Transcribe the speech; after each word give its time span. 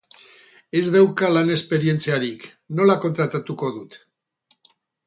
Ez 0.79 0.83
dauka 0.95 1.29
lan 1.33 1.51
esperientziarik!, 1.57 2.49
nola 2.81 2.99
kontratatuko 3.07 3.73
dut? 3.79 4.03